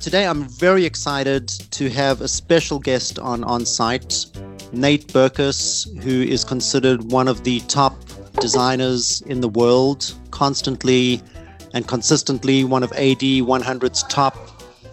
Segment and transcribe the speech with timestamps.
[0.00, 4.26] Today, I'm very excited to have a special guest on on site,
[4.72, 7.96] Nate Berkus, who is considered one of the top
[8.40, 11.20] designers in the world, constantly
[11.74, 14.36] and consistently one of AD 100's top.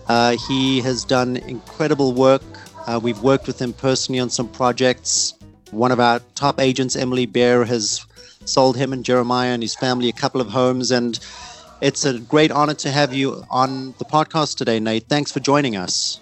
[0.07, 2.41] Uh, he has done incredible work.
[2.87, 5.35] Uh, we've worked with him personally on some projects.
[5.69, 8.03] One of our top agents, Emily Beare, has
[8.45, 10.89] sold him and Jeremiah and his family a couple of homes.
[10.89, 11.19] And
[11.81, 15.07] it's a great honor to have you on the podcast today, Nate.
[15.07, 16.19] Thanks for joining us.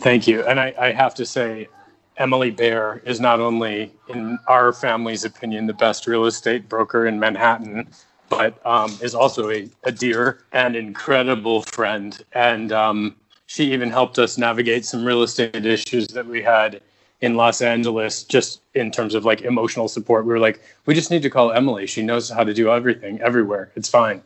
[0.00, 0.44] Thank you.
[0.44, 1.68] And I, I have to say,
[2.16, 7.18] Emily Beare is not only, in our family's opinion, the best real estate broker in
[7.18, 7.88] Manhattan,
[8.28, 12.22] but um, is also a, a, dear and incredible friend.
[12.32, 13.16] And um,
[13.46, 16.80] she even helped us navigate some real estate issues that we had
[17.20, 20.24] in Los Angeles, just in terms of like emotional support.
[20.24, 21.86] We were like, we just need to call Emily.
[21.86, 23.70] She knows how to do everything everywhere.
[23.74, 24.22] It's fine.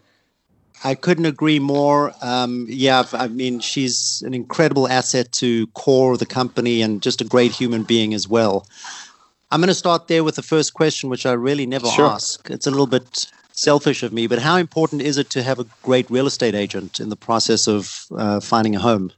[0.84, 2.12] I couldn't agree more.
[2.22, 7.24] Um, yeah, I mean, she's an incredible asset to core the company and just a
[7.24, 8.66] great human being as well.
[9.50, 12.06] I'm going to start there with the first question, which I really never sure.
[12.06, 12.48] ask.
[12.50, 15.66] It's a little bit selfish of me, but how important is it to have a
[15.82, 19.10] great real estate agent in the process of uh, finding a home?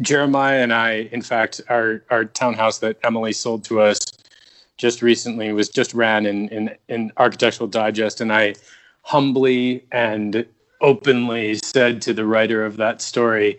[0.00, 3.98] Jeremiah and I, in fact, our our townhouse that Emily sold to us
[4.76, 8.54] just recently was just ran in in, in Architectural Digest, and I
[9.02, 10.46] humbly and
[10.84, 13.58] openly said to the writer of that story,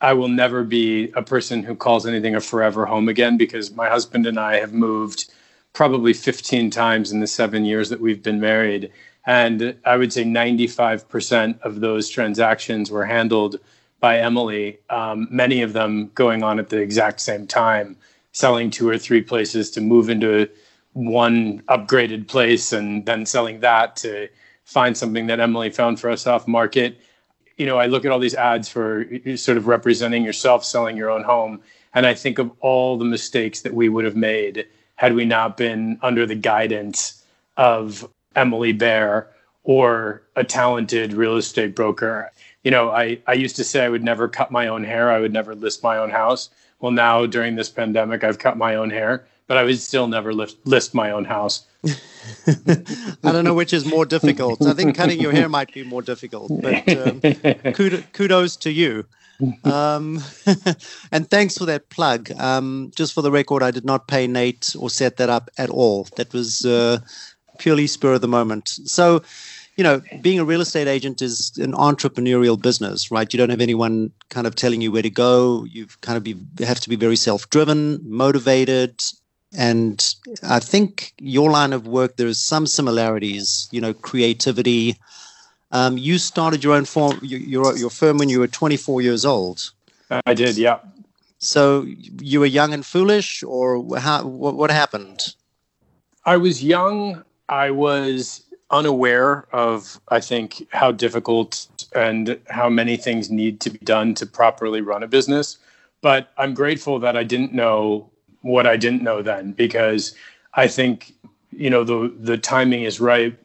[0.00, 3.88] I will never be a person who calls anything a forever home again because my
[3.88, 5.32] husband and I have moved
[5.72, 8.92] probably 15 times in the seven years that we've been married.
[9.26, 13.58] And I would say 95% of those transactions were handled
[13.98, 17.96] by Emily, um, many of them going on at the exact same time,
[18.32, 20.48] selling two or three places to move into
[20.92, 24.28] one upgraded place and then selling that to
[24.70, 27.00] find something that Emily found for us off market.
[27.56, 29.04] You know, I look at all these ads for
[29.34, 31.60] sort of representing yourself selling your own home,
[31.92, 35.56] and I think of all the mistakes that we would have made had we not
[35.56, 37.24] been under the guidance
[37.56, 39.28] of Emily Beare
[39.64, 42.30] or a talented real estate broker.
[42.62, 45.18] You know, I, I used to say I would never cut my own hair, I
[45.18, 46.48] would never list my own house.
[46.78, 50.32] Well, now during this pandemic, I've cut my own hair, but I would still never
[50.32, 51.66] list, list my own house.
[52.46, 54.64] I don't know which is more difficult.
[54.66, 57.20] I think cutting your hair might be more difficult, but um,
[58.12, 59.06] kudos to you.
[59.64, 60.22] Um,
[61.12, 62.30] and thanks for that plug.
[62.38, 65.70] Um, just for the record, I did not pay Nate or set that up at
[65.70, 66.06] all.
[66.16, 66.98] That was uh,
[67.58, 68.68] purely spur of the moment.
[68.68, 69.22] So,
[69.76, 73.32] you know, being a real estate agent is an entrepreneurial business, right?
[73.32, 75.64] You don't have anyone kind of telling you where to go.
[75.64, 79.00] You've kind of be, have to be very self-driven, motivated,
[79.56, 83.68] and I think your line of work there is some similarities.
[83.70, 84.96] You know, creativity.
[85.72, 89.70] Um, you started your own firm, your your firm when you were 24 years old.
[90.26, 90.80] I did, yeah.
[91.38, 91.86] So
[92.20, 94.26] you were young and foolish, or how?
[94.26, 95.34] What, what happened?
[96.24, 97.24] I was young.
[97.48, 103.78] I was unaware of, I think, how difficult and how many things need to be
[103.78, 105.58] done to properly run a business.
[106.02, 108.09] But I'm grateful that I didn't know
[108.42, 110.14] what I didn't know then because
[110.54, 111.14] I think,
[111.50, 113.36] you know, the the timing is right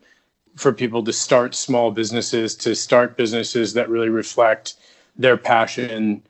[0.55, 4.75] for people to start small businesses, to start businesses that really reflect
[5.17, 6.23] their passion.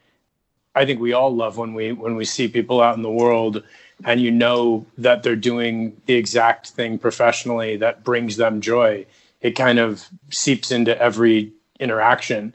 [0.73, 3.63] I think we all love when we when we see people out in the world
[4.03, 9.05] and you know that they're doing the exact thing professionally that brings them joy,
[9.41, 12.53] it kind of seeps into every interaction,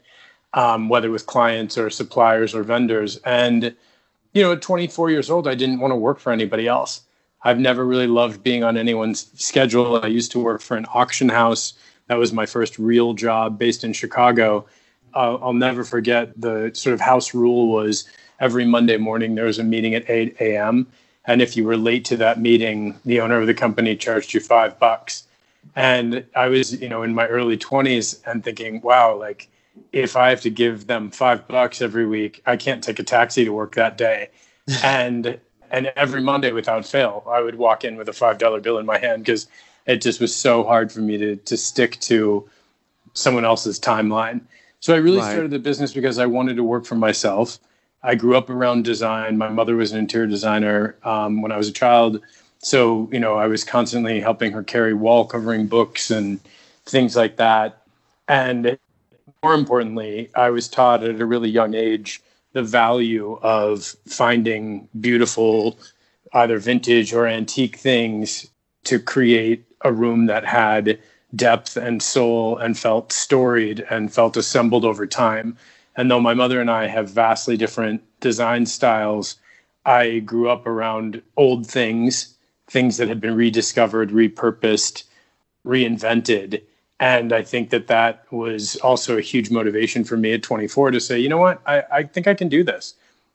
[0.53, 3.17] um, whether with clients or suppliers or vendors.
[3.25, 3.75] And,
[4.33, 7.01] you know, at 24 years old, I didn't want to work for anybody else.
[7.43, 9.99] I've never really loved being on anyone's schedule.
[10.03, 11.73] I used to work for an auction house.
[12.07, 14.65] That was my first real job based in Chicago.
[15.13, 18.05] Uh, I'll never forget the sort of house rule was
[18.39, 20.87] every Monday morning there was a meeting at 8 a.m.
[21.25, 24.39] And if you were late to that meeting, the owner of the company charged you
[24.39, 25.23] five bucks.
[25.75, 29.47] And I was, you know, in my early 20s and thinking, wow, like
[29.91, 33.45] if I have to give them five bucks every week, I can't take a taxi
[33.45, 34.29] to work that day.
[34.83, 35.39] and
[35.69, 38.85] and every Monday without fail, I would walk in with a five dollar bill in
[38.85, 39.47] my hand because
[39.85, 42.49] it just was so hard for me to to stick to
[43.13, 44.41] someone else's timeline.
[44.79, 45.31] So I really right.
[45.31, 47.59] started the business because I wanted to work for myself.
[48.03, 49.37] I grew up around design.
[49.37, 52.19] My mother was an interior designer um, when I was a child.
[52.59, 56.39] So, you know, I was constantly helping her carry wall covering books and
[56.85, 57.83] things like that.
[58.27, 58.77] And
[59.43, 62.21] more importantly, I was taught at a really young age
[62.53, 65.79] the value of finding beautiful,
[66.33, 68.47] either vintage or antique things
[68.85, 70.99] to create a room that had
[71.35, 75.57] depth and soul and felt storied and felt assembled over time
[75.95, 79.35] And though my mother and I have vastly different design styles,
[79.85, 82.35] I grew up around old things,
[82.69, 85.03] things that had been rediscovered, repurposed,
[85.65, 86.63] reinvented.
[87.01, 90.99] And I think that that was also a huge motivation for me at 24 to
[90.99, 92.93] say, you know what, I, I think I can do this.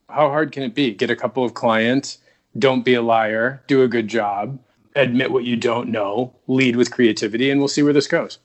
[0.08, 0.94] How hard can it be?
[0.94, 2.18] Get a couple of clients,
[2.56, 4.56] don't be a liar, do a good job,
[4.94, 8.38] admit what you don't know, lead with creativity, and we'll see where this goes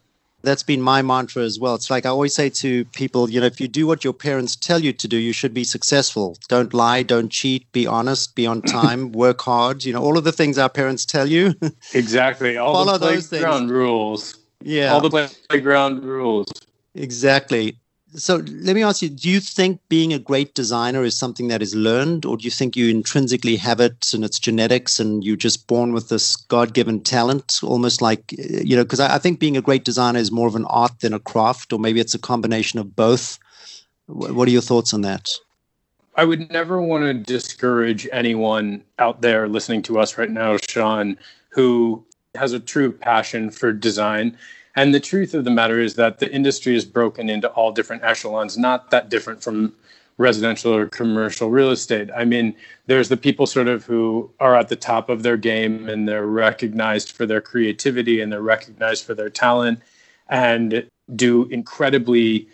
[0.43, 1.75] that's been my mantra as well.
[1.75, 4.55] It's like I always say to people, you know, if you do what your parents
[4.55, 6.37] tell you to do, you should be successful.
[6.47, 9.83] Don't lie, don't cheat, be honest, be on time, work hard.
[9.85, 11.53] You know, all of the things our parents tell you.
[11.93, 12.57] exactly.
[12.57, 14.40] All Follow the playground rules.
[14.61, 14.93] Yeah.
[14.93, 16.47] All the playground rules.
[16.93, 17.77] Exactly
[18.15, 21.61] so let me ask you do you think being a great designer is something that
[21.61, 25.35] is learned or do you think you intrinsically have it and it's genetics and you're
[25.35, 29.57] just born with this god-given talent almost like you know because I, I, think being
[29.57, 32.19] a great designer is more of an art than a craft or maybe it's a
[32.19, 33.39] combination of both
[34.07, 35.29] what are your thoughts on that
[36.15, 41.17] i would never want to discourage anyone out there listening to us right now sean
[41.49, 42.03] who
[42.35, 44.37] has a true passion for design
[44.75, 48.03] and the truth of the matter is that the industry is broken into all different
[48.03, 49.73] echelons, not that different from
[50.17, 52.09] residential or commercial real estate.
[52.15, 52.55] I mean,
[52.85, 56.27] there's the people sort of who are at the top of their game and they're
[56.27, 59.79] recognized for their creativity and they're recognized for their talent
[60.29, 62.47] and do incredibly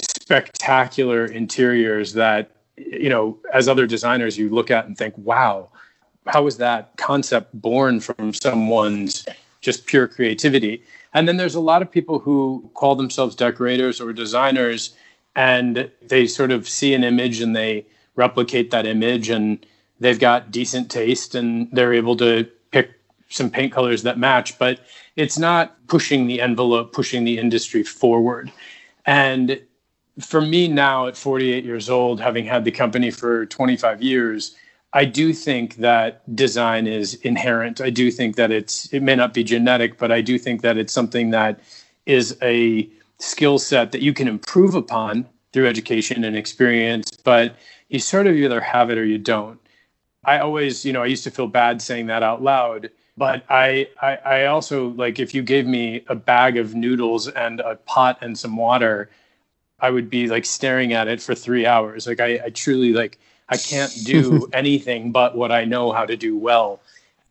[0.00, 5.70] spectacular interiors that you know as other designers you look at and think wow
[6.26, 9.26] how was that concept born from someone's
[9.60, 10.82] just pure creativity
[11.16, 14.94] and then there's a lot of people who call themselves decorators or designers,
[15.34, 17.86] and they sort of see an image and they
[18.16, 19.64] replicate that image, and
[19.98, 22.90] they've got decent taste and they're able to pick
[23.30, 24.80] some paint colors that match, but
[25.16, 28.52] it's not pushing the envelope, pushing the industry forward.
[29.06, 29.58] And
[30.20, 34.54] for me now at 48 years old, having had the company for 25 years,
[34.92, 37.80] I do think that design is inherent.
[37.80, 40.78] I do think that it's it may not be genetic, but I do think that
[40.78, 41.60] it's something that
[42.06, 42.88] is a
[43.18, 47.56] skill set that you can improve upon through education and experience, but
[47.88, 49.58] you sort of either have it or you don't.
[50.24, 53.88] I always, you know, I used to feel bad saying that out loud, but I,
[54.02, 58.18] I, I also like if you gave me a bag of noodles and a pot
[58.20, 59.08] and some water,
[59.80, 62.06] I would be like staring at it for three hours.
[62.06, 63.18] Like I, I truly like
[63.48, 66.80] I can't do anything but what I know how to do well.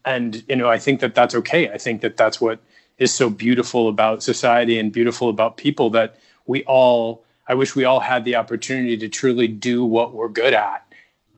[0.06, 1.70] And, you know, I think that that's okay.
[1.70, 2.60] I think that that's what
[2.98, 7.86] is so beautiful about society and beautiful about people that we all, I wish we
[7.86, 10.86] all had the opportunity to truly do what we're good at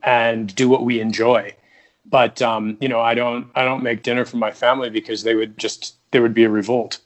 [0.03, 1.55] and do what we enjoy.
[2.05, 5.35] But, um, you know, I don't, I don't make dinner for my family because they
[5.35, 6.99] would just, there would be a revolt.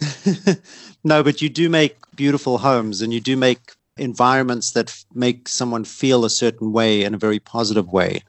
[1.04, 5.48] no, but you do make beautiful homes and you do make environments that f- make
[5.48, 8.22] someone feel a certain way in a very positive way.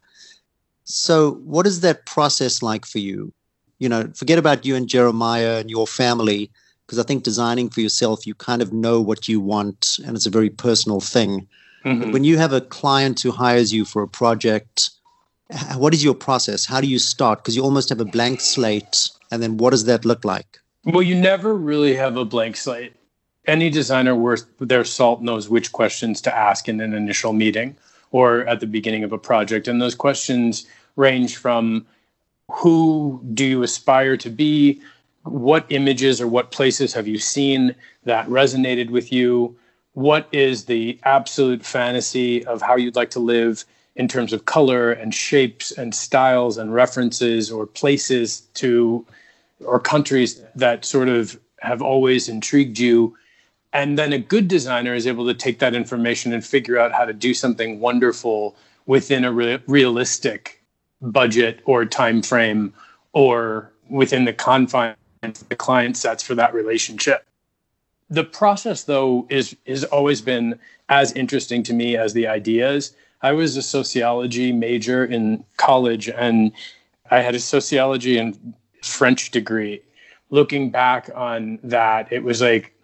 [0.84, 3.32] So, what is that process like for you?
[3.78, 6.50] You know, forget about you and Jeremiah and your family,
[6.86, 10.26] because I think designing for yourself, you kind of know what you want, and it's
[10.26, 11.46] a very personal thing.
[11.84, 12.10] Mm-hmm.
[12.10, 14.90] when you have a client who hires you for a project,
[15.76, 16.66] what is your process?
[16.66, 17.38] How do you start?
[17.38, 20.58] Because you almost have a blank slate, and then what does that look like?
[20.84, 22.94] Well, you never really have a blank slate
[23.48, 27.74] any designer worth their salt knows which questions to ask in an initial meeting
[28.10, 29.66] or at the beginning of a project.
[29.66, 31.86] And those questions range from
[32.50, 34.80] who do you aspire to be?
[35.24, 39.56] What images or what places have you seen that resonated with you?
[39.94, 43.64] What is the absolute fantasy of how you'd like to live
[43.96, 49.04] in terms of color and shapes and styles and references or places to
[49.64, 53.16] or countries that sort of have always intrigued you
[53.78, 57.04] and then a good designer is able to take that information and figure out how
[57.04, 58.56] to do something wonderful
[58.86, 60.60] within a re- realistic
[61.00, 62.74] budget or time frame
[63.12, 64.96] or within the confines
[65.48, 67.24] the client sets for that relationship.
[68.10, 70.58] The process though is has always been
[70.88, 72.96] as interesting to me as the ideas.
[73.22, 76.50] I was a sociology major in college and
[77.12, 79.82] i had a sociology and french degree.
[80.30, 82.74] Looking back on that it was like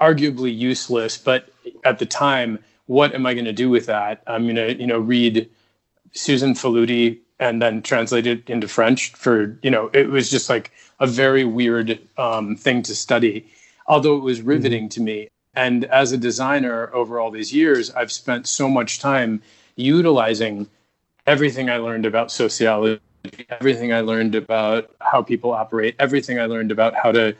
[0.00, 1.48] arguably useless, but
[1.84, 4.22] at the time, what am I going to do with that?
[4.26, 5.48] I'm going to, you know, read
[6.12, 10.72] Susan Faludi and then translate it into French for, you know, it was just like
[10.98, 13.46] a very weird um, thing to study,
[13.86, 14.48] although it was mm-hmm.
[14.48, 14.88] riveting mm-hmm.
[14.88, 15.28] to me.
[15.54, 19.42] And as a designer over all these years, I've spent so much time
[19.76, 20.68] utilizing
[21.26, 23.00] everything I learned about sociology,
[23.50, 27.34] everything I learned about how people operate, everything I learned about how to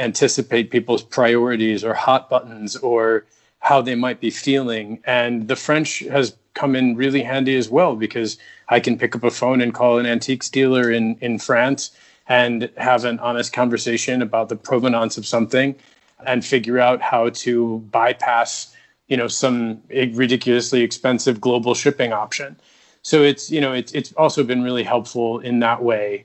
[0.00, 3.26] anticipate people's priorities or hot buttons or
[3.60, 5.00] how they might be feeling.
[5.04, 8.38] And the French has come in really handy as well because
[8.68, 11.90] I can pick up a phone and call an antiques dealer in, in France
[12.26, 15.74] and have an honest conversation about the provenance of something
[16.26, 18.74] and figure out how to bypass
[19.08, 22.56] you know some ridiculously expensive global shipping option
[23.02, 26.24] so it's you know it's it's also been really helpful in that way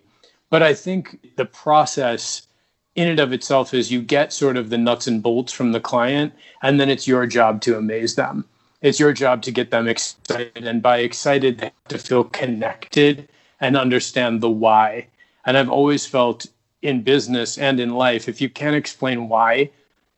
[0.50, 2.48] but i think the process
[2.96, 5.80] in and of itself is you get sort of the nuts and bolts from the
[5.80, 8.46] client and then it's your job to amaze them
[8.82, 13.28] it's your job to get them excited and by excited they have to feel connected
[13.60, 15.06] and understand the why
[15.46, 16.46] and i've always felt
[16.82, 19.70] in business and in life if you can't explain why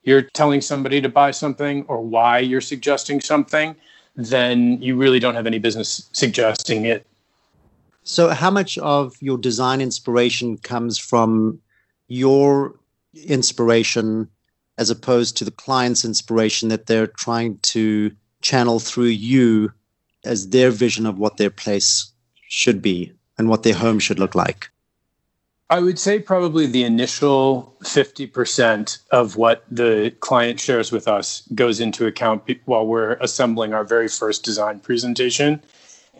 [0.03, 3.75] you're telling somebody to buy something or why you're suggesting something
[4.17, 7.05] then you really don't have any business suggesting it.
[8.03, 11.60] So, how much of your design inspiration comes from
[12.07, 12.75] your
[13.25, 14.29] inspiration
[14.77, 18.11] as opposed to the client's inspiration that they're trying to
[18.41, 19.71] channel through you
[20.23, 22.11] as their vision of what their place
[22.47, 24.69] should be and what their home should look like?
[25.69, 31.81] I would say probably the initial 50% of what the client shares with us goes
[31.81, 35.61] into account while we're assembling our very first design presentation.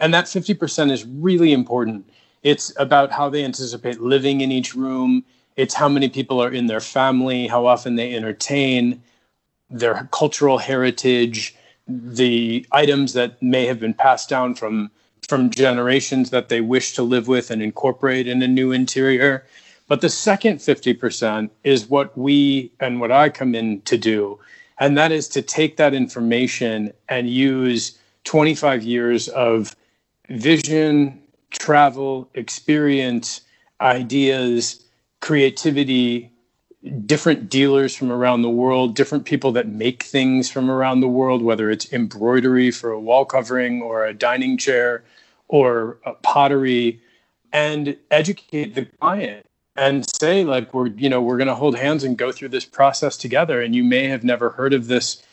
[0.02, 2.10] And that 50% is really important.
[2.44, 5.24] It's about how they anticipate living in each room,
[5.58, 9.02] it's how many people are in their family, how often they entertain,
[9.70, 11.56] their cultural heritage,
[11.88, 14.90] the items that may have been passed down from
[15.28, 19.46] from generations that they wish to live with and incorporate in a new interior.
[19.88, 24.40] But the second 50% is what we and what I come in to do.
[24.80, 29.76] And that is to take that information and use 25 years of
[30.30, 31.22] vision,
[31.52, 33.42] travel, experience,
[33.82, 34.84] ideas,
[35.20, 36.32] creativity,
[37.06, 41.42] different dealers from around the world, different people that make things from around the world,
[41.42, 45.04] whether it's embroidery for a wall covering or a dining chair
[45.48, 47.02] or pottery,
[47.52, 49.46] and educate the client
[49.76, 52.66] and say like we're you know we're going to hold hands and go through this
[52.66, 53.62] process together.
[53.62, 55.24] And you may have never heard of this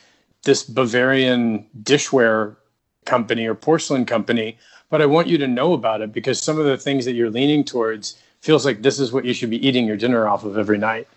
[0.45, 2.57] this bavarian dishware
[3.05, 4.57] company or porcelain company
[4.89, 7.31] but i want you to know about it because some of the things that you're
[7.31, 10.59] leaning towards feels like this is what you should be eating your dinner off of
[10.59, 11.09] every night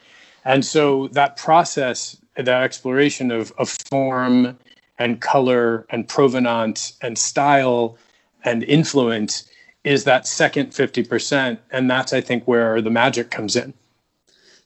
[0.46, 4.58] and so that process that exploration of, of form
[5.00, 7.98] and color and provenance and style
[8.44, 9.50] and influence
[9.84, 11.58] is that second 50%.
[11.72, 13.74] And that's, I think, where the magic comes in.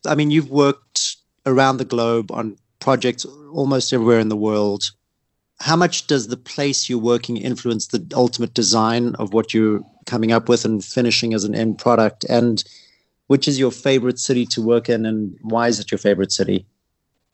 [0.06, 4.92] I mean, you've worked around the globe on projects almost everywhere in the world.
[5.60, 10.32] How much does the place you're working influence the ultimate design of what you're coming
[10.32, 12.24] up with and finishing as an end product?
[12.30, 12.64] And
[13.28, 16.66] which is your favorite city to work in, and why is it your favorite city?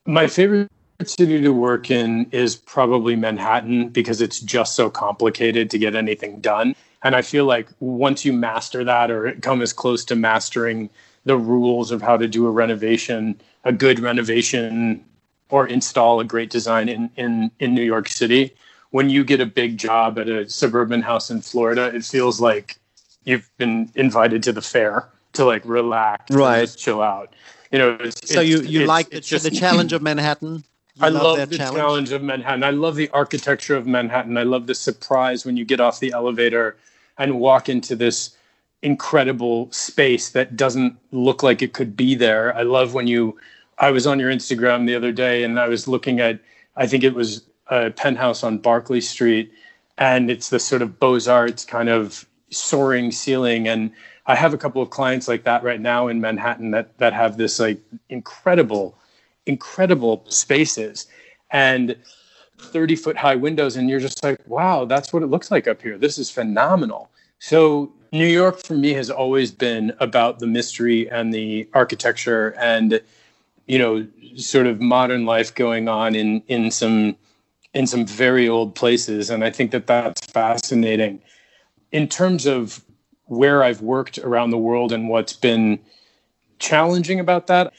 [0.06, 0.70] My favorite
[1.04, 6.40] city to work in is probably Manhattan because it's just so complicated to get anything
[6.40, 6.74] done.
[7.02, 10.90] And I feel like once you master that or come as close to mastering
[11.24, 15.04] the rules of how to do a renovation, a good renovation,
[15.50, 18.54] or install a great design in, in, in New York City,
[18.90, 22.78] when you get a big job at a suburban house in Florida, it feels like
[23.24, 26.74] you've been invited to the fair to like relax, right?
[26.76, 27.34] chill out.
[27.70, 30.64] You know, it's, so you you like the, just, the challenge of Manhattan?
[30.98, 31.76] You I love, love the challenge?
[31.76, 32.64] challenge of Manhattan.
[32.64, 34.36] I love the architecture of Manhattan.
[34.36, 36.76] I love the surprise when you get off the elevator
[37.18, 38.36] and walk into this
[38.82, 42.52] incredible space that doesn't look like it could be there.
[42.56, 43.38] I love when you
[43.78, 46.40] I was on your Instagram the other day and I was looking at
[46.76, 49.52] I think it was a penthouse on Barclay Street
[49.98, 53.68] and it's the sort of Beaux-Arts kind of soaring ceiling.
[53.68, 53.90] And
[54.26, 57.36] I have a couple of clients like that right now in Manhattan that that have
[57.36, 58.96] this like incredible
[59.46, 61.06] incredible spaces
[61.50, 61.96] and
[62.58, 65.82] 30 foot high windows and you're just like wow that's what it looks like up
[65.82, 65.98] here.
[65.98, 67.10] This is phenomenal.
[67.38, 73.02] So new york for me has always been about the mystery and the architecture and
[73.66, 74.06] you know
[74.36, 77.16] sort of modern life going on in in some
[77.74, 81.20] in some very old places and i think that that's fascinating
[81.92, 82.84] in terms of
[83.26, 85.78] where i've worked around the world and what's been
[86.58, 87.72] challenging about that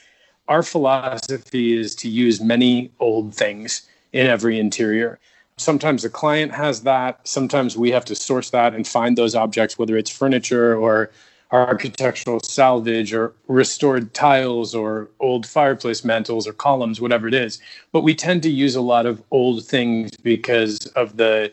[0.50, 5.20] our philosophy is to use many old things in every interior.
[5.58, 7.26] Sometimes the client has that.
[7.28, 11.12] Sometimes we have to source that and find those objects, whether it's furniture or
[11.52, 17.60] architectural salvage or restored tiles or old fireplace mantles or columns, whatever it is.
[17.92, 21.52] But we tend to use a lot of old things because of the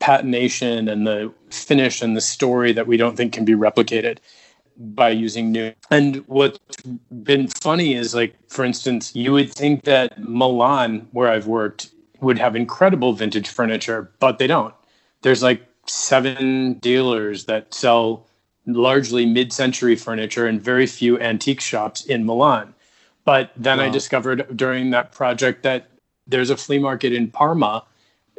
[0.00, 4.18] patination and the finish and the story that we don't think can be replicated
[4.78, 5.72] by using new.
[5.90, 6.58] And what's
[7.22, 12.38] been funny is like, for instance, you would think that Milan, where I've worked, would
[12.38, 14.74] have incredible vintage furniture, but they don't.
[15.22, 18.26] There's like seven dealers that sell
[18.66, 22.74] largely mid-century furniture and very few antique shops in Milan.
[23.24, 23.84] But then wow.
[23.84, 25.88] I discovered during that project that
[26.26, 27.84] there's a flea market in Parma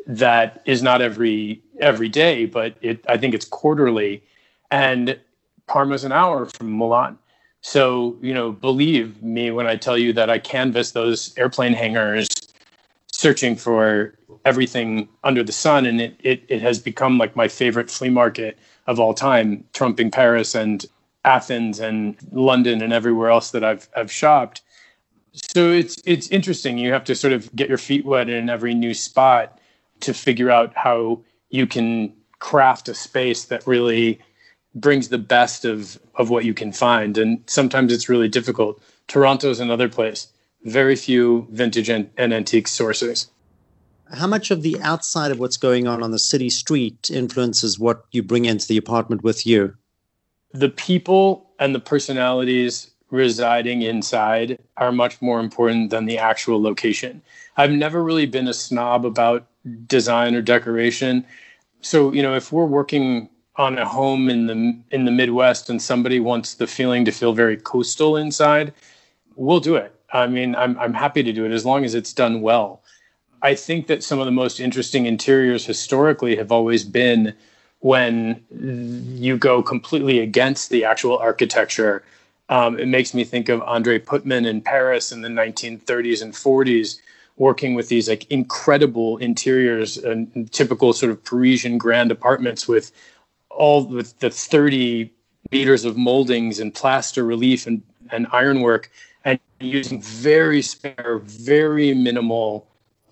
[0.05, 4.23] that is not every every day, but it I think it's quarterly,
[4.71, 5.19] and
[5.67, 7.17] Parma's an hour from Milan.
[7.61, 12.29] So you know, believe me when I tell you that I canvassed those airplane hangars,
[13.11, 14.13] searching for
[14.45, 18.57] everything under the sun, and it it, it has become like my favorite flea market
[18.87, 20.85] of all time, trumping Paris and
[21.25, 24.61] Athens and London and everywhere else that I've I've shopped
[25.53, 26.77] so it's it's interesting.
[26.77, 29.59] You have to sort of get your feet wet in every new spot
[30.01, 34.19] to figure out how you can craft a space that really
[34.75, 37.17] brings the best of of what you can find.
[37.17, 38.81] And sometimes it's really difficult.
[39.07, 40.27] Toronto's another place.
[40.63, 43.29] Very few vintage and, and antique sources.
[44.13, 48.05] How much of the outside of what's going on on the city street influences what
[48.11, 49.75] you bring into the apartment with you?
[50.53, 57.21] The people and the personalities residing inside are much more important than the actual location.
[57.57, 59.45] I've never really been a snob about
[59.87, 61.25] design or decoration.
[61.81, 65.81] So, you know, if we're working on a home in the in the Midwest and
[65.81, 68.73] somebody wants the feeling to feel very coastal inside,
[69.35, 69.93] we'll do it.
[70.13, 72.83] I mean, I'm I'm happy to do it as long as it's done well.
[73.41, 77.33] I think that some of the most interesting interiors historically have always been
[77.79, 82.03] when you go completely against the actual architecture.
[82.49, 86.99] Um, it makes me think of Andrée Putman in Paris in the 1930s and 40s,
[87.35, 92.91] working with these like incredible interiors and typical sort of Parisian grand apartments with
[93.51, 95.11] all with the 30
[95.51, 98.89] meters of moldings and plaster relief and, and ironwork
[99.23, 102.67] and using very spare, very minimal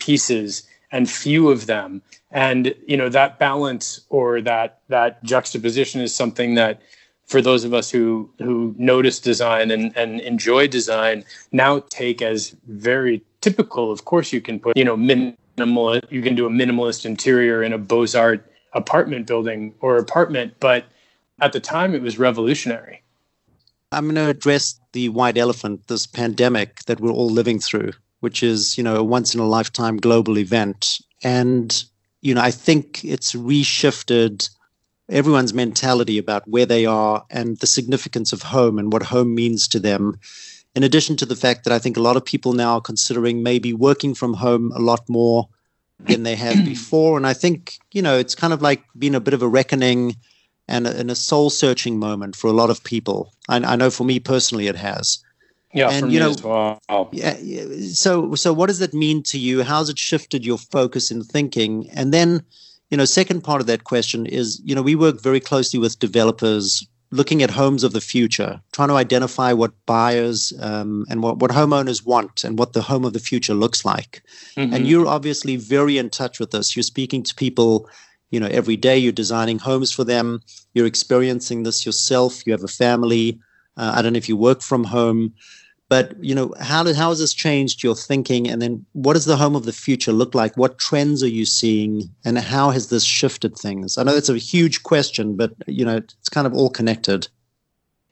[0.06, 2.02] pieces and few of them.
[2.32, 6.82] And you know that balance or that that juxtaposition is something that
[7.26, 12.56] for those of us who who notice design and, and enjoy design now take as
[12.68, 13.92] very typical.
[13.92, 16.00] Of course, you can put you know minimal.
[16.10, 18.40] You can do a minimalist interior in a Beaux Art
[18.74, 20.86] apartment building or apartment, but
[21.40, 23.02] at the time it was revolutionary.
[23.92, 28.44] I'm going to address the white elephant, this pandemic that we're all living through, which
[28.44, 31.84] is you know a once in a lifetime global event, and
[32.22, 34.50] you know I think it's reshifted
[35.10, 39.68] everyone's mentality about where they are and the significance of home and what home means
[39.68, 40.20] to them.
[40.76, 43.44] In addition to the fact that I think a lot of people now are considering
[43.44, 45.48] maybe working from home a lot more
[46.00, 47.18] than they have before.
[47.18, 50.16] And I think, you know, it's kind of like been a bit of a reckoning
[50.68, 53.32] and a, and a soul searching moment for a lot of people.
[53.48, 55.20] I, I, know for me personally, it has.
[55.76, 57.10] Yeah, and you know, well.
[57.12, 57.36] yeah.
[57.92, 59.62] So, so what does that mean to you?
[59.62, 61.90] How's it shifted your focus in thinking?
[61.94, 62.44] And then,
[62.90, 66.00] you know, second part of that question is, you know, we work very closely with
[66.00, 71.40] developers looking at homes of the future, trying to identify what buyers um, and what,
[71.40, 74.24] what homeowners want and what the home of the future looks like.
[74.56, 74.74] Mm-hmm.
[74.74, 76.76] And you're obviously very in touch with this.
[76.76, 77.90] You're speaking to people,
[78.32, 78.98] you know, every day.
[78.98, 80.42] You're designing homes for them.
[80.74, 82.46] You're experiencing this yourself.
[82.46, 83.40] You have a family.
[83.78, 85.34] Uh, I don't know if you work from home.
[85.88, 88.50] But you know, how did how has this changed your thinking?
[88.50, 90.58] And then, what does the home of the future look like?
[90.58, 93.98] What trends are you seeing, and how has this shifted things?
[93.98, 97.28] I know that's a huge question, but you know, it's kind of all connected.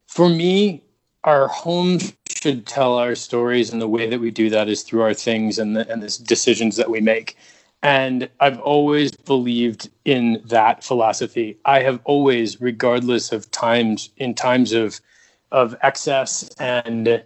[0.07, 0.83] For me,
[1.23, 5.01] our homes should tell our stories, and the way that we do that is through
[5.01, 7.37] our things and the, and the decisions that we make.
[7.81, 11.57] And I've always believed in that philosophy.
[11.65, 15.01] I have always, regardless of times, in times of
[15.51, 17.23] of excess and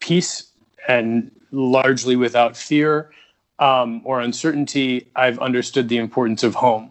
[0.00, 0.50] peace
[0.86, 3.10] and largely without fear
[3.58, 6.90] um, or uncertainty, I've understood the importance of home.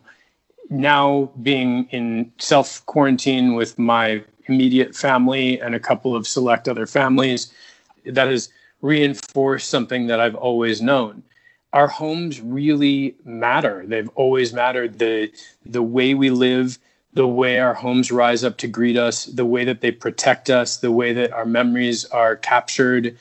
[0.70, 6.86] Now, being in self quarantine with my immediate family and a couple of select other
[6.86, 7.54] families,
[8.06, 8.50] that has
[8.82, 11.24] reinforced something that I've always known.
[11.74, 13.84] Our homes really matter.
[13.86, 15.00] They've always mattered.
[15.00, 15.32] The
[15.66, 16.80] the way we live,
[17.18, 20.78] the way our homes rise up to greet us, the way that they protect us,
[20.78, 23.18] the way that our memories are captured,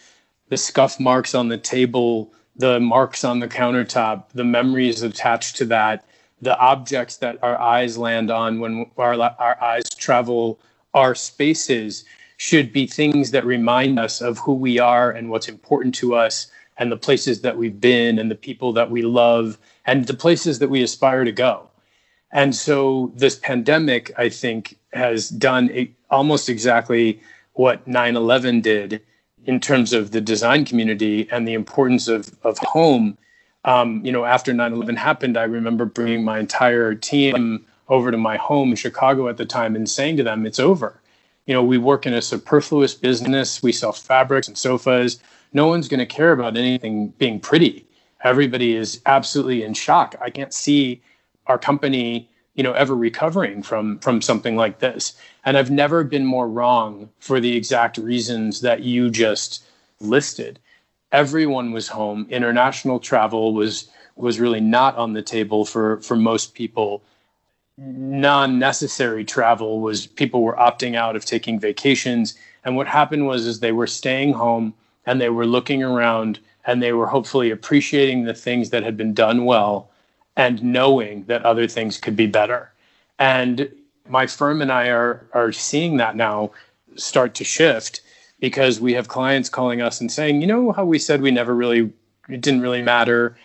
[0.51, 5.65] the scuff marks on the table, the marks on the countertop, the memories attached to
[5.65, 6.05] that,
[6.43, 10.61] the objects that our eyes land on when our, our eyes travel
[10.93, 12.05] our spaces
[12.37, 16.49] should be things that remind us of who we are and what's important to us
[16.77, 19.57] and the places that we've been and the people that we love
[19.87, 21.71] and the places that we aspire to go.
[22.33, 25.71] And so this pandemic, I think, has done
[26.11, 27.21] almost exactly
[27.55, 29.01] what 9 11 did
[29.47, 33.17] in terms of the design community and the importance of, of home.
[33.65, 38.37] um, you know, after 9/11 happened, I remember bringing my entire team over to my
[38.37, 41.01] home in Chicago at the time and saying to them, "It's over."
[41.47, 43.63] You know, we work in a superfluous business.
[43.63, 45.21] We sell fabrics and sofas.
[45.53, 47.87] No one's going to care about anything being pretty.
[48.25, 50.17] Everybody is absolutely in shock.
[50.21, 51.01] I can't see
[51.47, 55.15] our company, you know, ever recovering from from something like this.
[55.45, 59.65] And I've never been more wrong for the exact reasons that you just
[60.01, 60.59] listed.
[61.13, 62.27] Everyone was home.
[62.31, 67.03] International travel was was really not on the table for for most people.
[67.79, 72.35] Non-necessary travel was people were opting out of taking vacations.
[72.65, 74.73] And what happened was is they were staying home
[75.05, 79.15] and they were looking around and they were hopefully appreciating the things that had been
[79.15, 79.91] done well
[80.37, 82.73] and knowing that other things could be better.
[83.19, 83.71] And
[84.09, 86.53] my firm and I are are seeing that now
[86.97, 88.01] start to shift
[88.41, 91.55] because we have clients calling us and saying, you know how we said we never
[91.55, 91.93] really
[92.29, 93.37] it didn't really matter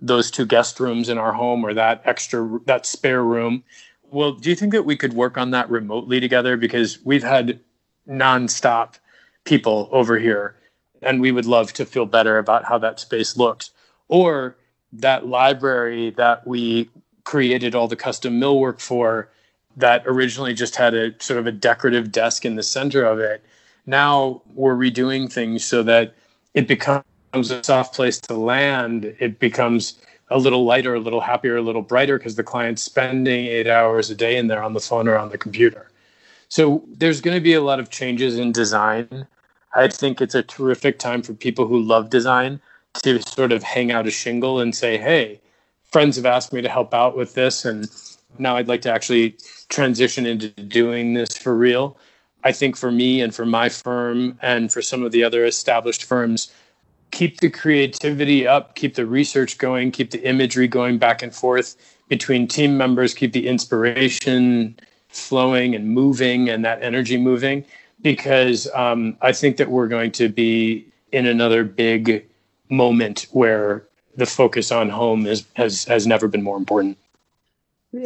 [0.00, 3.64] those two guest rooms in our home or that extra that spare room.
[4.10, 7.60] Well, do you think that we could work on that remotely together because we've had
[8.08, 8.94] nonstop
[9.44, 10.56] people over here
[11.02, 13.70] and we would love to feel better about how that space looks.
[14.08, 14.56] Or
[14.92, 16.88] that library that we
[17.24, 19.28] created all the custom millwork for
[19.76, 23.44] that originally just had a sort of a decorative desk in the center of it.
[23.86, 26.14] Now we're redoing things so that
[26.54, 29.14] it becomes a soft place to land.
[29.20, 33.46] It becomes a little lighter, a little happier, a little brighter because the client's spending
[33.46, 35.90] eight hours a day in there on the phone or on the computer.
[36.48, 39.26] So there's going to be a lot of changes in design.
[39.74, 42.60] I think it's a terrific time for people who love design
[42.94, 45.40] to sort of hang out a shingle and say, hey,
[45.84, 47.88] friends have asked me to help out with this, and
[48.38, 49.36] now I'd like to actually
[49.68, 51.96] transition into doing this for real.
[52.44, 56.04] I think for me and for my firm and for some of the other established
[56.04, 56.52] firms,
[57.10, 61.76] keep the creativity up, keep the research going, keep the imagery going back and forth
[62.08, 67.64] between team members, keep the inspiration flowing and moving and that energy moving,
[68.02, 72.27] because um, I think that we're going to be in another big
[72.70, 73.84] moment where
[74.16, 76.98] the focus on home is, has has never been more important.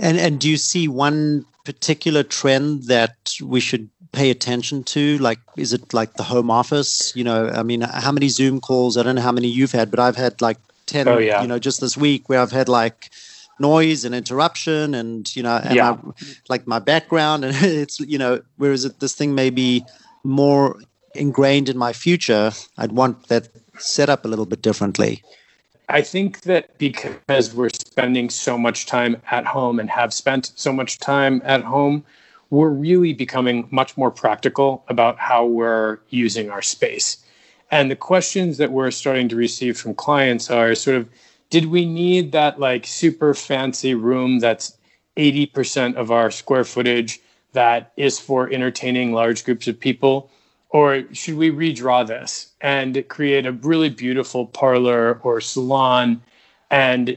[0.01, 5.19] And and do you see one particular trend that we should pay attention to?
[5.19, 7.15] Like, is it like the home office?
[7.17, 8.97] You know, I mean, how many Zoom calls?
[8.97, 11.09] I don't know how many you've had, but I've had like ten.
[11.09, 11.43] Oh, yeah.
[11.43, 13.11] You know, just this week where I've had like
[13.59, 15.97] noise and interruption, and you know, and yeah.
[16.49, 19.85] like my background, and it's you know, whereas it, this thing may be
[20.25, 20.79] more
[21.15, 25.23] ingrained in my future, I'd want that set up a little bit differently?
[25.89, 30.73] I think that because we're spending so much time at home and have spent so
[30.73, 32.05] much time at home,
[32.51, 37.19] we're really becoming much more practical about how we're using our space.
[37.71, 41.09] And the questions that we're starting to receive from clients are sort of
[41.51, 44.77] did we need that like super fancy room that's
[45.19, 47.21] 80% of our square footage
[47.53, 50.31] that is for entertaining large groups of people?
[50.73, 56.21] Or should we redraw this and create a really beautiful parlor or salon
[56.71, 57.17] and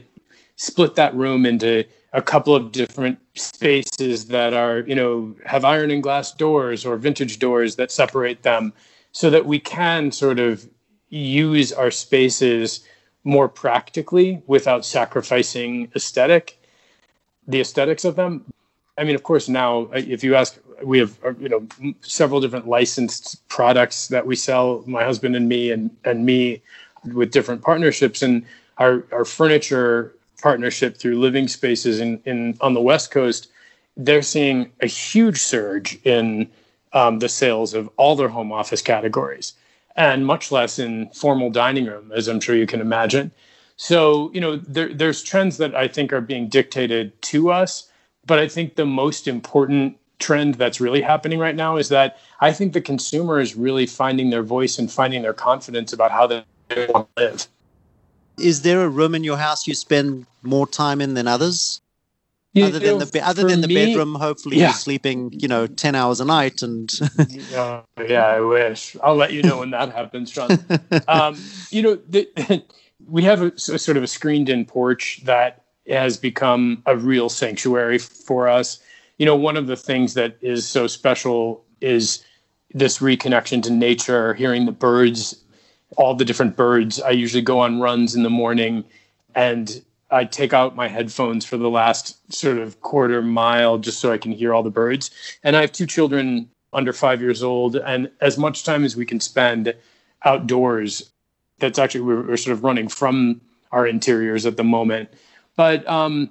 [0.56, 5.90] split that room into a couple of different spaces that are you know have iron
[5.90, 8.72] and glass doors or vintage doors that separate them
[9.12, 10.68] so that we can sort of
[11.08, 12.86] use our spaces
[13.24, 16.58] more practically without sacrificing aesthetic
[17.48, 18.44] the aesthetics of them?
[18.98, 21.66] I mean of course now if you ask we have uh, you know
[22.02, 26.62] several different licensed products that we sell my husband and me and and me
[27.14, 28.22] with different partnerships.
[28.22, 28.44] And
[28.78, 33.48] our our furniture partnership through living spaces in, in on the west coast
[33.96, 36.48] they're seeing a huge surge in
[36.92, 39.54] um, the sales of all their home office categories
[39.96, 43.30] and much less in formal dining room as i'm sure you can imagine.
[43.76, 47.90] So you know there, there's trends that i think are being dictated to us
[48.26, 52.52] but i think the most important trend that's really happening right now is that I
[52.52, 56.44] think the consumer is really finding their voice and finding their confidence about how they
[56.88, 57.46] want to live.
[58.38, 61.80] Is there a room in your house you spend more time in than others?
[62.52, 64.66] You other know, than the other than the me, bedroom, hopefully yeah.
[64.68, 66.62] you're sleeping, you know, ten hours a night.
[66.62, 66.90] And
[67.54, 68.96] uh, yeah, I wish.
[69.02, 70.58] I'll let you know when that happens, Sean.
[71.08, 71.38] Um,
[71.70, 72.62] you know, the,
[73.06, 77.98] we have a, a sort of a screened-in porch that has become a real sanctuary
[77.98, 78.80] for us
[79.18, 82.24] you know, one of the things that is so special is
[82.72, 85.42] this reconnection to nature, hearing the birds,
[85.96, 87.00] all the different birds.
[87.00, 88.84] I usually go on runs in the morning
[89.34, 94.12] and I take out my headphones for the last sort of quarter mile just so
[94.12, 95.10] I can hear all the birds.
[95.42, 99.06] And I have two children under five years old, and as much time as we
[99.06, 99.74] can spend
[100.24, 101.10] outdoors,
[101.58, 103.40] that's actually we're, we're sort of running from
[103.72, 105.08] our interiors at the moment.
[105.56, 106.30] But um,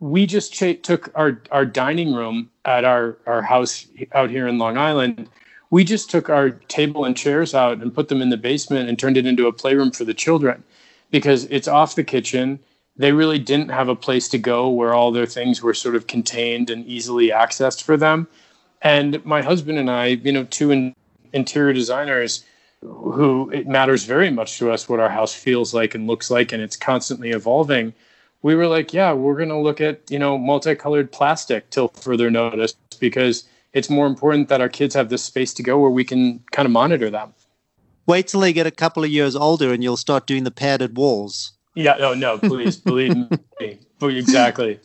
[0.00, 4.58] we just ch- took our our dining room at our our house out here in
[4.58, 5.28] Long Island.
[5.70, 8.98] We just took our table and chairs out and put them in the basement and
[8.98, 10.62] turned it into a playroom for the children
[11.10, 12.60] because it's off the kitchen.
[12.96, 16.06] They really didn't have a place to go where all their things were sort of
[16.06, 18.28] contained and easily accessed for them.
[18.82, 20.94] And my husband and I, you know, two in,
[21.32, 22.44] interior designers
[22.82, 26.52] who it matters very much to us what our house feels like and looks like,
[26.52, 27.94] and it's constantly evolving.
[28.44, 32.30] We were like, yeah, we're going to look at, you know, multicolored plastic till further
[32.30, 36.04] notice because it's more important that our kids have this space to go where we
[36.04, 37.32] can kind of monitor them.
[38.06, 40.98] Wait till they get a couple of years older and you'll start doing the padded
[40.98, 41.52] walls.
[41.74, 43.28] Yeah, no, no, please believe me.
[44.02, 44.78] Exactly.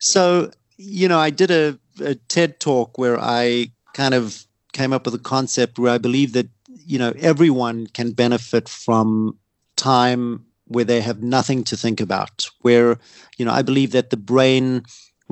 [0.00, 5.04] So, you know, I did a, a TED talk where I kind of came up
[5.04, 9.38] with a concept where I believe that you know everyone can benefit from
[9.76, 12.98] time where they have nothing to think about where
[13.38, 14.82] you know i believe that the brain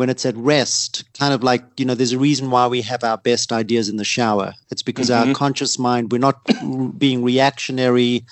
[0.00, 3.05] when it's at rest kind of like you know there's a reason why we have
[3.05, 4.55] our best ideas in the shower.
[4.70, 5.29] It's because mm-hmm.
[5.29, 6.40] our conscious mind we're not
[6.98, 8.24] being reactionary.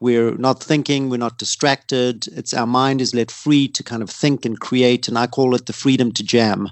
[0.00, 2.26] We're not thinking we're not distracted.
[2.32, 5.54] It's our mind is let free to kind of think and create and i call
[5.54, 6.70] it the freedom to jam.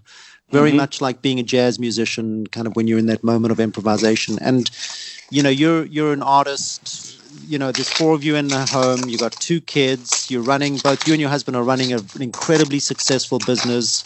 [0.51, 0.79] Very mm-hmm.
[0.79, 4.37] much like being a jazz musician kind of when you're in that moment of improvisation.
[4.41, 4.69] And
[5.31, 7.10] you know you're you're an artist
[7.47, 10.77] you know there's four of you in the home You've got two kids you're running
[10.79, 14.05] both you and your husband are running an incredibly successful business.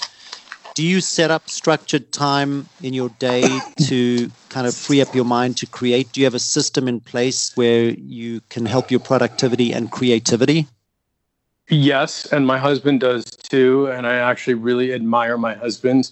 [0.75, 3.43] Do you set up structured time in your day
[3.83, 6.11] to kind of free up your mind to create?
[6.13, 10.67] Do you have a system in place where you can help your productivity and creativity?
[11.69, 16.11] Yes and my husband does too and i actually really admire my husband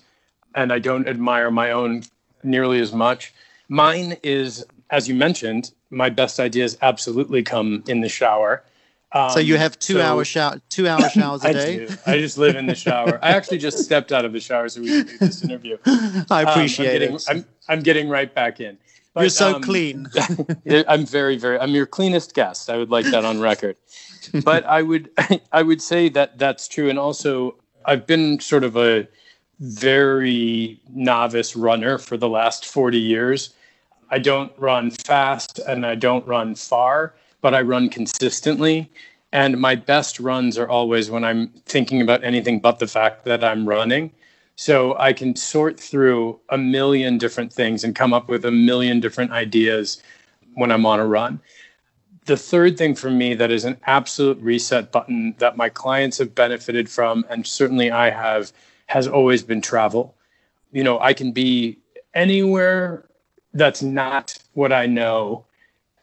[0.54, 2.02] and i don't admire my own
[2.42, 3.32] nearly as much.
[3.68, 8.64] Mine is as you mentioned, my best ideas absolutely come in the shower.
[9.12, 11.86] Um, so you have two so, hour shower, two hour showers a I day.
[11.86, 11.94] Do.
[12.06, 13.18] I just live in the shower.
[13.22, 15.76] I actually just stepped out of the shower so we could do this interview.
[16.30, 17.24] I appreciate um, I'm getting, it.
[17.28, 18.78] I'm, I'm getting right back in.
[19.14, 20.08] But, You're so um, clean.
[20.88, 21.58] I'm very, very.
[21.58, 22.70] I'm your cleanest guest.
[22.70, 23.76] I would like that on record.
[24.42, 25.10] but I would,
[25.52, 26.88] I would say that that's true.
[26.88, 29.06] And also, I've been sort of a
[29.60, 33.54] very novice runner for the last 40 years.
[34.12, 38.90] I don't run fast and I don't run far, but I run consistently.
[39.32, 43.42] And my best runs are always when I'm thinking about anything but the fact that
[43.42, 44.12] I'm running.
[44.54, 49.00] So I can sort through a million different things and come up with a million
[49.00, 50.02] different ideas
[50.56, 51.40] when I'm on a run.
[52.26, 56.34] The third thing for me that is an absolute reset button that my clients have
[56.34, 58.52] benefited from, and certainly I have,
[58.88, 60.14] has always been travel.
[60.70, 61.78] You know, I can be
[62.14, 63.06] anywhere
[63.54, 65.44] that's not what I know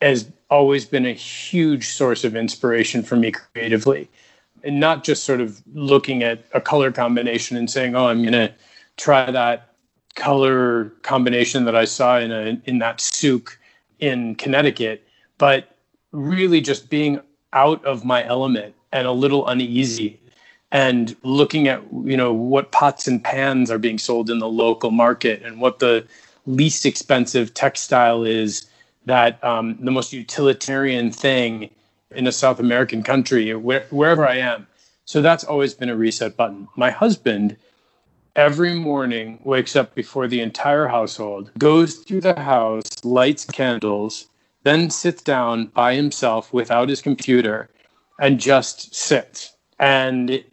[0.01, 4.09] has always been a huge source of inspiration for me creatively.
[4.63, 8.33] And not just sort of looking at a color combination and saying, oh, I'm going
[8.33, 8.53] to
[8.97, 9.73] try that
[10.15, 13.57] color combination that I saw in a in that souk
[13.99, 15.07] in Connecticut,
[15.37, 15.75] but
[16.11, 17.21] really just being
[17.53, 20.19] out of my element and a little uneasy
[20.71, 24.91] and looking at you know what pots and pans are being sold in the local
[24.91, 26.05] market and what the
[26.45, 28.67] least expensive textile is
[29.05, 31.69] that um, the most utilitarian thing
[32.11, 34.67] in a South American country, where, wherever I am.
[35.05, 36.67] So that's always been a reset button.
[36.75, 37.57] My husband
[38.35, 44.27] every morning wakes up before the entire household, goes through the house, lights candles,
[44.63, 47.69] then sits down by himself without his computer
[48.19, 49.55] and just sits.
[49.79, 50.43] And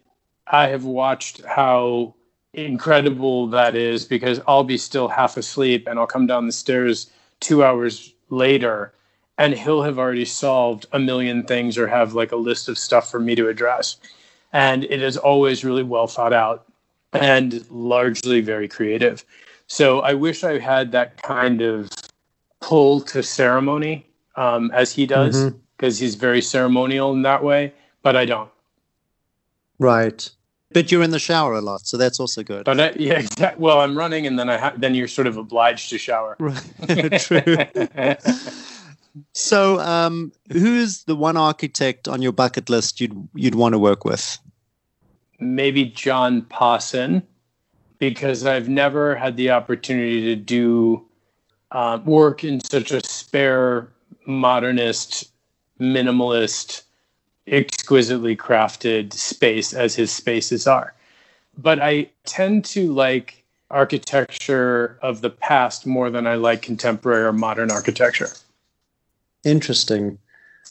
[0.47, 2.15] I have watched how
[2.57, 7.09] incredible that is because I'll be still half asleep and I'll come down the stairs
[7.39, 8.93] two hours later
[9.37, 13.09] and he'll have already solved a million things or have like a list of stuff
[13.09, 13.97] for me to address.
[14.51, 16.65] And it is always really well thought out
[17.13, 19.23] and largely very creative.
[19.67, 21.91] So I wish I had that kind of
[22.61, 26.05] pull to ceremony um, as he does because mm-hmm.
[26.05, 28.49] he's very ceremonial in that way, but I don't.
[29.77, 30.29] Right.
[30.71, 32.67] But you're in the shower a lot, so that's also good.
[32.67, 33.61] I, yeah, exactly.
[33.61, 36.35] Well, I'm running, and then I ha- then you're sort of obliged to shower.
[36.39, 37.21] Right.
[37.21, 37.57] True.
[39.33, 44.03] so, um, who's the one architect on your bucket list you'd you'd want to work
[44.03, 44.37] with?
[45.39, 47.23] Maybe John Pawson,
[47.97, 51.05] because I've never had the opportunity to do
[51.71, 53.87] uh, work in such a spare,
[54.25, 55.31] modernist,
[55.79, 56.83] minimalist
[57.87, 60.93] exquisitely crafted space as his spaces are.
[61.57, 67.31] But I tend to like architecture of the past more than I like contemporary or
[67.31, 68.27] modern architecture.
[69.45, 70.17] Interesting.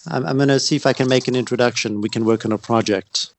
[0.08, 2.02] I'm, I'm going to see if I can make an introduction.
[2.02, 3.32] We can work on a project.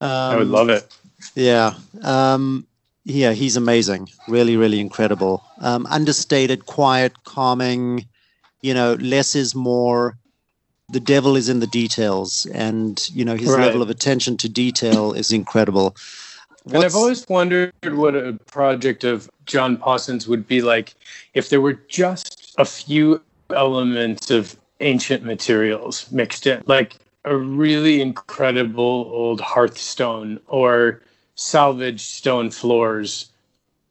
[0.00, 0.86] Um, I would love it.
[1.34, 1.74] Yeah.
[2.04, 2.64] Um,
[3.02, 4.08] yeah, he's amazing.
[4.28, 5.42] Really, really incredible.
[5.60, 8.06] Um, understated, quiet, calming.
[8.62, 10.16] You know, less is more.
[10.88, 13.66] The devil is in the details, and you know his right.
[13.66, 15.96] level of attention to detail is incredible.
[16.62, 20.94] What's, and I've always wondered what a project of John Pawson's would be like
[21.34, 23.20] if there were just a few
[23.50, 31.02] elements of ancient materials mixed in, like a really incredible old hearthstone or
[31.34, 33.30] salvaged stone floors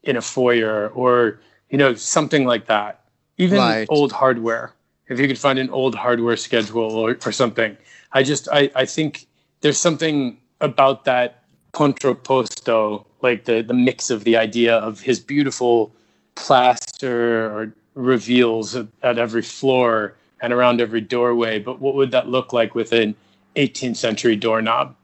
[0.03, 3.01] in a foyer or you know something like that
[3.37, 3.87] even right.
[3.89, 4.71] old hardware
[5.07, 7.77] if you could find an old hardware schedule or, or something
[8.13, 9.27] i just I, I think
[9.61, 15.91] there's something about that contrapposto like the the mix of the idea of his beautiful
[16.35, 22.27] plaster or reveals at, at every floor and around every doorway but what would that
[22.29, 23.15] look like with an
[23.55, 24.95] 18th century doorknob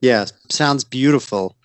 [0.00, 1.56] yeah, sounds beautiful.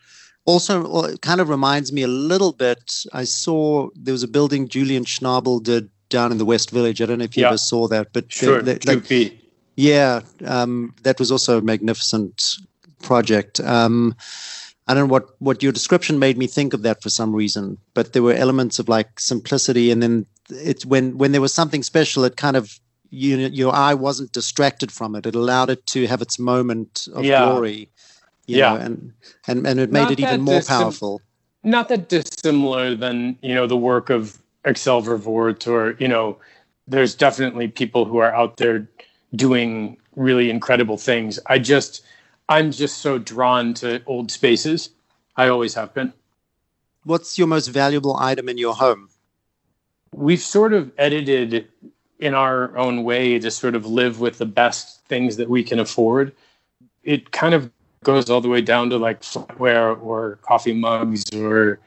[0.46, 3.04] Also, it kind of reminds me a little bit.
[3.14, 7.02] I saw there was a building Julian Schnabel did down in the West Village.
[7.02, 7.48] I don't know if you yeah.
[7.50, 9.34] ever saw that, but sure, they, they, like,
[9.76, 12.58] yeah, um, that was also a magnificent
[13.02, 13.60] project.
[13.62, 14.16] Um,
[14.88, 17.78] I don't know what what your description made me think of that for some reason,
[17.96, 21.82] but there were elements of like simplicity, and then it's when when there was something
[21.82, 25.26] special, it kind of you your eye wasn't distracted from it.
[25.26, 27.46] It allowed it to have its moment of yeah.
[27.46, 27.90] glory
[28.48, 28.74] yeah.
[28.74, 29.14] Know, and,
[29.48, 31.22] and, and it made not it even more powerful.
[31.64, 36.38] Not that dissimilar than, you know, the work of Axel Vervoordt or, you know,
[36.88, 38.88] there's definitely people who are out there
[39.36, 41.40] doing really incredible things.
[41.48, 42.04] I just,
[42.50, 44.90] I'm just so drawn to old spaces.
[45.38, 46.14] I always have been.
[47.04, 49.10] What's your most valuable item in your home?
[50.14, 51.68] We've sort of edited
[52.20, 55.80] in our own way to sort of live with the best things that we can
[55.80, 56.34] afford.
[57.04, 57.72] It kind of
[58.04, 61.80] goes all the way down to like flatware or coffee mugs or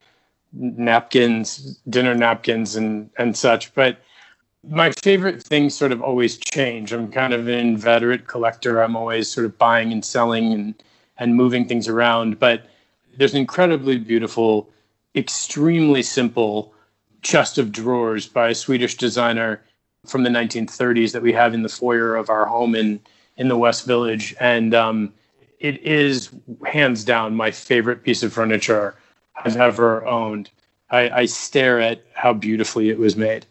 [0.55, 3.75] napkins, dinner napkins, and and such.
[3.75, 3.99] But
[4.69, 6.93] my favorite things sort of always change.
[6.93, 8.83] I'm kind of an inveterate collector.
[8.83, 10.75] I'm always sort of buying and selling and
[11.19, 12.39] and moving things around.
[12.39, 12.67] But
[13.17, 14.69] there's an incredibly beautiful,
[15.15, 16.73] extremely simple
[17.23, 19.63] chest of drawers by a Swedish designer
[20.07, 23.01] from the 1930s that we have in the foyer of our home in
[23.37, 25.13] in the West Village, and um,
[25.59, 26.31] it is
[26.67, 28.95] hands down my favorite piece of furniture
[29.37, 30.51] I've ever owned.
[30.91, 33.47] I, I stare at how beautifully it was made.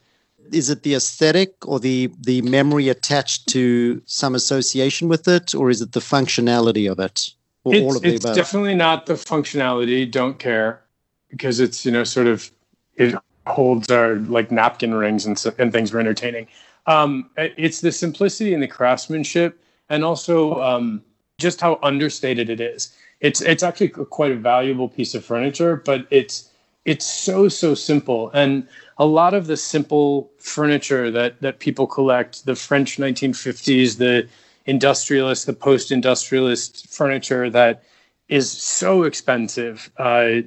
[0.51, 5.69] Is it the aesthetic or the the memory attached to some association with it, or
[5.69, 7.31] is it the functionality of it?
[7.63, 10.09] Or it's, all of it's definitely not the functionality.
[10.09, 10.81] Don't care
[11.29, 12.51] because it's you know sort of
[12.95, 13.15] it
[13.47, 16.47] holds our like napkin rings and and things for entertaining.
[16.85, 21.01] Um, it's the simplicity and the craftsmanship, and also um,
[21.37, 22.93] just how understated it is.
[23.23, 26.49] It's it's actually quite a valuable piece of furniture, but it's
[26.85, 28.29] it's so so simple.
[28.31, 34.27] And a lot of the simple furniture that that people collect the french 1950s the
[34.65, 37.83] industrialist the post-industrialist furniture that
[38.29, 40.41] is so expensive uh,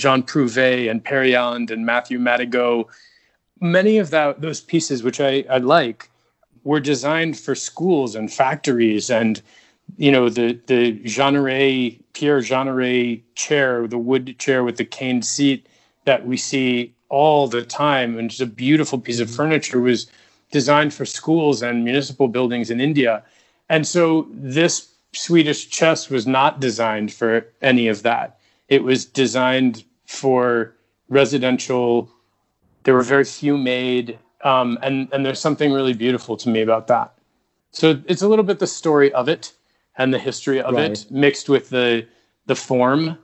[0.00, 2.84] jean prouvé and perriand and Mathieu Matégot
[3.60, 6.08] many of that those pieces which I, I like
[6.64, 9.42] were designed for schools and factories and
[9.96, 15.66] you know the the Jeanneret Pierre Jeanneret chair, the wood chair with the cane seat
[16.04, 19.36] that we see all the time, and it's a beautiful piece of mm-hmm.
[19.36, 20.10] furniture, was
[20.50, 23.22] designed for schools and municipal buildings in India.
[23.68, 28.38] And so this Swedish chest was not designed for any of that.
[28.68, 30.74] It was designed for
[31.08, 32.10] residential.
[32.84, 36.86] There were very few made, um, and and there's something really beautiful to me about
[36.88, 37.12] that.
[37.72, 39.52] So it's a little bit the story of it
[40.00, 40.90] and the history of right.
[40.92, 42.06] it mixed with the
[42.46, 43.18] the form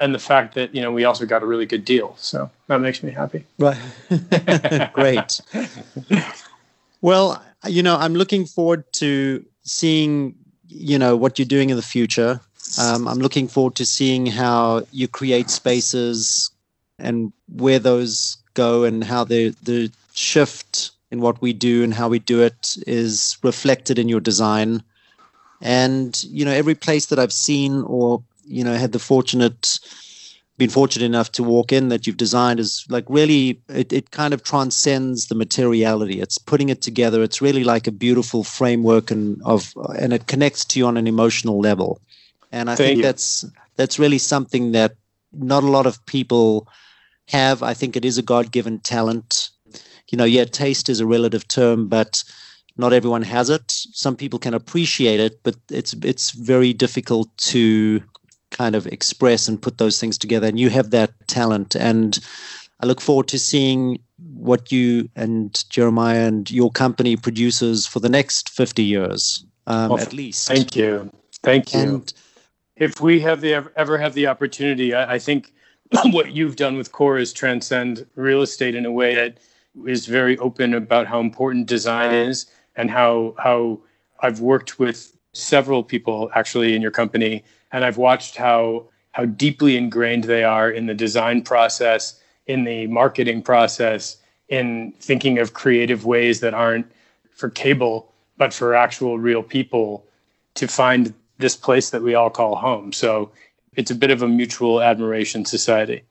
[0.00, 2.14] and the fact that you know we also got a really good deal.
[2.18, 3.46] So that makes me happy.
[3.58, 3.78] Right.
[4.92, 5.40] Great.
[7.00, 10.34] Well you know i'm looking forward to seeing
[10.68, 12.40] you know what you're doing in the future.
[12.80, 16.50] Um, i'm looking forward to seeing how you create spaces
[16.98, 22.08] and where those go and how the the shift in what we do and how
[22.08, 24.82] we do it is reflected in your design
[25.60, 29.78] and you know, every place that I've seen or you know had the fortunate
[30.58, 34.32] been fortunate enough to walk in that you've designed is like really it, it kind
[34.32, 36.20] of transcends the materiality.
[36.20, 37.22] It's putting it together.
[37.22, 41.06] It's really like a beautiful framework and of and it connects to you on an
[41.06, 42.00] emotional level.
[42.52, 43.02] And i Thank think you.
[43.02, 43.44] that's
[43.76, 44.94] that's really something that
[45.32, 46.66] not a lot of people
[47.28, 47.62] have.
[47.62, 49.50] I think it is a god-given talent.
[50.10, 52.24] You know yeah taste is a relative term but
[52.78, 53.70] Not everyone has it.
[53.70, 58.02] Some people can appreciate it, but it's it's very difficult to
[58.50, 60.46] kind of express and put those things together.
[60.46, 62.18] And you have that talent, and
[62.80, 63.98] I look forward to seeing
[64.34, 70.00] what you and Jeremiah and your company produces for the next 50 years, um, well,
[70.00, 70.46] at least.
[70.46, 71.10] Thank you.
[71.42, 71.80] Thank you.
[71.80, 72.12] And,
[72.76, 75.52] if we have the ever have the opportunity, I, I think
[76.06, 79.38] what you've done with Core is transcend real estate in a way that
[79.86, 82.46] is very open about how important design is
[82.76, 83.80] and how how
[84.20, 89.76] I've worked with several people actually in your company and I've watched how how deeply
[89.76, 94.18] ingrained they are in the design process, in the marketing process,
[94.48, 96.86] in thinking of creative ways that aren't
[97.30, 100.04] for cable but for actual real people
[100.54, 102.92] to find this place that we all call home.
[102.92, 103.30] So
[103.74, 106.02] it's a bit of a mutual admiration society.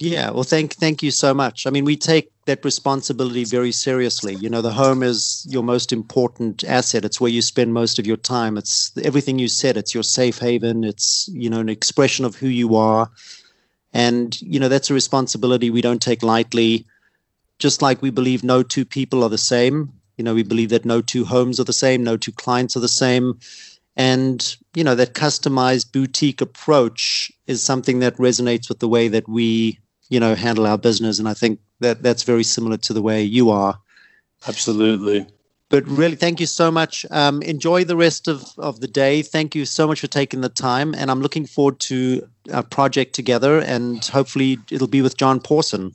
[0.00, 1.66] Yeah, well, thank thank you so much.
[1.66, 4.34] I mean, we take that responsibility very seriously.
[4.34, 7.04] You know, the home is your most important asset.
[7.04, 8.56] It's where you spend most of your time.
[8.58, 9.76] It's everything you said.
[9.76, 10.82] It's your safe haven.
[10.82, 13.08] It's you know an expression of who you are,
[13.92, 16.86] and you know that's a responsibility we don't take lightly.
[17.58, 19.92] Just like we believe no two people are the same.
[20.18, 22.04] You know, we believe that no two homes are the same.
[22.04, 23.38] No two clients are the same
[23.96, 29.28] and you know that customized boutique approach is something that resonates with the way that
[29.28, 29.78] we
[30.08, 33.22] you know handle our business and i think that that's very similar to the way
[33.22, 33.78] you are
[34.48, 35.26] absolutely
[35.70, 39.54] but really thank you so much um, enjoy the rest of, of the day thank
[39.54, 43.60] you so much for taking the time and i'm looking forward to a project together
[43.60, 45.92] and hopefully it'll be with john pawson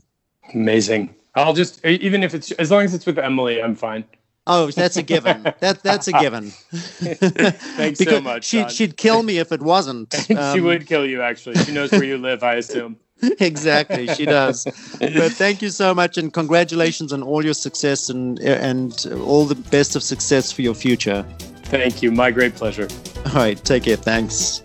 [0.54, 4.04] amazing i'll just even if it's as long as it's with emily i'm fine
[4.52, 5.44] Oh, that's a given.
[5.60, 6.50] That that's a given.
[6.72, 8.46] Thanks so much.
[8.46, 10.16] She'd, she'd kill me if it wasn't.
[10.40, 11.22] Um, she would kill you.
[11.22, 12.44] Actually, she knows where you live.
[12.44, 12.98] I assume.
[13.40, 14.66] exactly, she does.
[15.00, 19.56] But thank you so much, and congratulations on all your success and and all the
[19.56, 21.26] best of success for your future.
[21.64, 22.12] Thank you.
[22.12, 22.88] My great pleasure.
[23.28, 23.64] All right.
[23.64, 23.98] Take care.
[23.98, 24.62] Thanks.